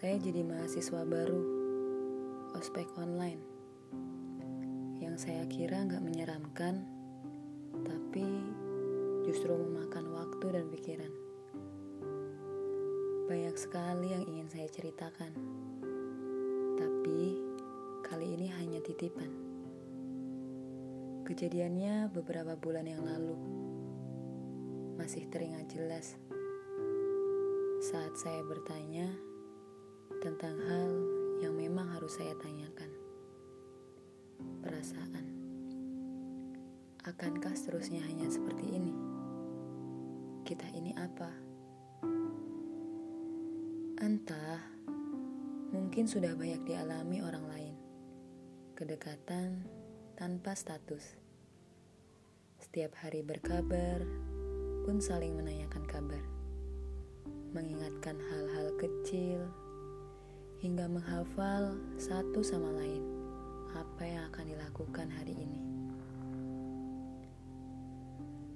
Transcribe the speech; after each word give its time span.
Saya 0.00 0.16
jadi 0.16 0.40
mahasiswa 0.40 1.04
baru, 1.04 1.44
ospek 2.56 2.88
online. 2.96 3.44
Yang 4.96 5.28
saya 5.28 5.44
kira 5.44 5.84
nggak 5.84 6.00
menyeramkan, 6.00 6.88
tapi 7.84 8.24
justru 9.28 9.52
memakan 9.52 10.08
waktu 10.16 10.56
dan 10.56 10.72
pikiran. 10.72 11.12
Banyak 13.28 13.52
sekali 13.60 14.16
yang 14.16 14.24
ingin 14.24 14.48
saya 14.48 14.72
ceritakan, 14.72 15.36
tapi 16.80 17.36
kali 18.00 18.40
ini 18.40 18.48
hanya 18.56 18.80
titipan. 18.80 19.28
Kejadiannya 21.28 22.08
beberapa 22.08 22.56
bulan 22.56 22.88
yang 22.88 23.04
lalu, 23.04 23.36
masih 24.96 25.28
teringat 25.28 25.68
jelas 25.68 26.16
saat 27.84 28.16
saya 28.16 28.40
bertanya 28.48 29.28
tentang 30.20 30.52
hal 30.68 30.92
yang 31.40 31.56
memang 31.56 31.88
harus 31.96 32.20
saya 32.20 32.36
tanyakan. 32.36 32.92
Perasaan. 34.60 35.26
Akankah 37.08 37.56
seterusnya 37.56 38.04
hanya 38.04 38.28
seperti 38.28 38.68
ini? 38.68 38.92
Kita 40.44 40.68
ini 40.76 40.92
apa? 40.92 41.32
Entah, 44.04 44.60
mungkin 45.72 46.04
sudah 46.04 46.36
banyak 46.36 46.68
dialami 46.68 47.24
orang 47.24 47.44
lain. 47.48 47.74
Kedekatan 48.76 49.64
tanpa 50.20 50.52
status. 50.52 51.16
Setiap 52.60 52.92
hari 53.00 53.24
berkabar, 53.24 54.04
pun 54.84 55.00
saling 55.00 55.32
menanyakan 55.32 55.84
kabar 55.88 56.24
mengingatkan 57.50 58.14
hal-hal 58.30 58.70
kecil, 58.78 59.42
hingga 60.60 60.84
menghafal 60.92 61.72
satu 61.96 62.44
sama 62.44 62.68
lain 62.76 63.00
apa 63.72 64.04
yang 64.04 64.28
akan 64.28 64.44
dilakukan 64.44 65.08
hari 65.08 65.32
ini. 65.32 65.60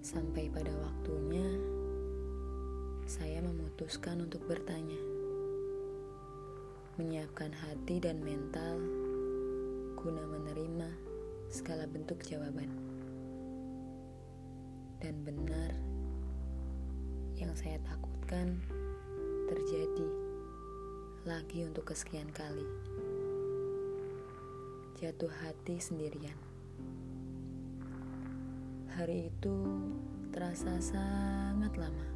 Sampai 0.04 0.52
pada 0.52 0.68
waktunya, 0.84 1.48
saya 3.08 3.40
memutuskan 3.40 4.20
untuk 4.20 4.44
bertanya, 4.44 5.00
menyiapkan 7.00 7.56
hati 7.56 8.04
dan 8.04 8.20
mental 8.20 8.84
guna 9.96 10.28
menerima 10.28 10.92
segala 11.48 11.88
bentuk 11.88 12.20
jawaban. 12.20 12.68
Dan 15.00 15.24
benar, 15.24 15.72
yang 17.40 17.56
saya 17.56 17.80
takutkan 17.88 18.60
terjadi 19.48 20.23
lagi 21.24 21.64
untuk 21.64 21.88
kesekian 21.88 22.28
kali. 22.36 22.68
Jatuh 25.00 25.32
hati 25.40 25.80
sendirian. 25.80 26.36
Hari 28.92 29.32
itu 29.32 29.56
terasa 30.36 30.76
sangat 30.84 31.80
lama. 31.80 32.08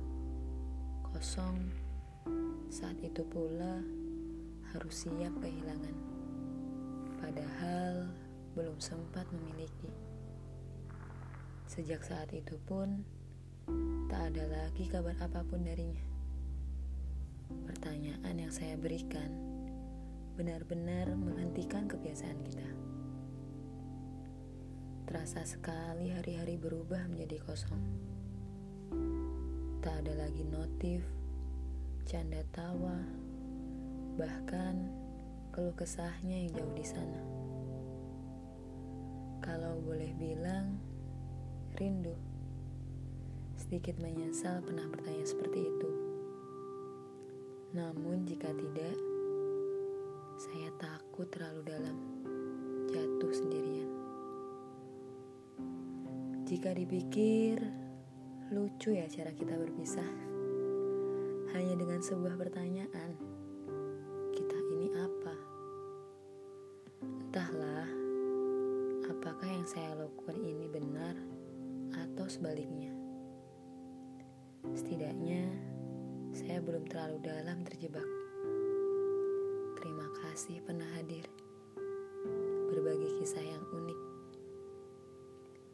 Kosong. 1.09 1.57
Saat 2.69 3.01
itu 3.01 3.25
pula 3.25 3.81
harus 4.77 5.09
siap 5.09 5.33
kehilangan. 5.41 5.97
Padahal 7.17 8.13
belum 8.53 8.77
sempat 8.77 9.25
memiliki. 9.33 9.89
Sejak 11.65 12.05
saat 12.05 12.29
itu 12.37 12.61
pun 12.69 13.01
tak 14.13 14.37
ada 14.37 14.45
lagi 14.53 14.85
kabar 14.85 15.17
apa 15.17 15.41
pun 15.49 15.65
darinya. 15.65 16.08
Pertanyaan 17.67 18.37
yang 18.39 18.53
saya 18.53 18.79
berikan 18.79 19.33
benar-benar 20.39 21.19
menghentikan 21.19 21.91
kebiasaan 21.91 22.39
kita. 22.47 22.69
Terasa 25.09 25.43
sekali 25.43 26.15
hari-hari 26.15 26.55
berubah 26.55 27.11
menjadi 27.11 27.43
kosong. 27.43 27.83
Tak 29.83 30.05
ada 30.05 30.15
lagi 30.29 30.47
notif, 30.47 31.03
canda 32.07 32.45
tawa, 32.55 33.03
bahkan 34.15 34.87
keluh 35.51 35.75
kesahnya 35.75 36.47
yang 36.47 36.55
jauh 36.55 36.75
di 36.79 36.87
sana. 36.87 37.21
Kalau 39.43 39.81
boleh 39.83 40.15
bilang, 40.15 40.79
rindu. 41.81 42.15
Sedikit 43.59 43.99
menyesal 43.99 44.63
pernah 44.63 44.87
bertanya 44.87 45.27
seperti 45.27 45.67
itu. 45.67 46.08
Namun 47.77 48.25
jika 48.25 48.49
tidak, 48.49 48.97
saya 50.41 50.73
takut 50.81 51.29
terlalu 51.29 51.69
dalam, 51.69 51.97
jatuh 52.89 53.33
sendirian. 53.35 53.91
Jika 56.49 56.73
dipikir, 56.73 57.61
lucu 58.49 58.97
ya 58.97 59.05
cara 59.05 59.37
kita 59.37 59.53
berpisah. 59.61 60.09
Hanya 61.53 61.77
dengan 61.77 62.01
sebuah 62.01 62.41
pertanyaan, 62.41 63.13
kita 64.33 64.59
ini 64.73 64.89
apa? 64.97 65.37
Entahlah, 67.05 67.89
apakah 69.13 69.49
yang 69.49 69.69
saya 69.69 69.93
lakukan 69.93 70.41
ini 70.41 70.73
benar 70.73 71.13
atau 71.93 72.25
sebaliknya. 72.33 72.97
Setidaknya, 74.73 75.48
belum 76.59 76.91
terlalu 76.91 77.23
dalam 77.23 77.63
terjebak. 77.63 78.07
Terima 79.79 80.11
kasih 80.23 80.59
pernah 80.67 80.87
hadir. 80.99 81.23
Berbagi 82.69 83.23
kisah 83.23 83.43
yang 83.47 83.63
unik. 83.63 84.01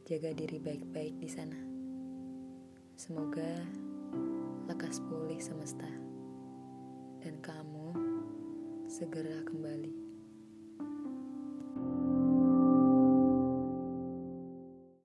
Jaga 0.04 0.30
diri 0.36 0.60
baik-baik 0.60 1.16
di 1.16 1.30
sana. 1.32 1.56
Semoga 3.00 3.64
lekas 4.68 5.00
pulih 5.08 5.40
semesta. 5.40 5.88
Dan 7.24 7.40
kamu 7.40 7.88
segera 8.84 9.40
kembali. 9.48 10.03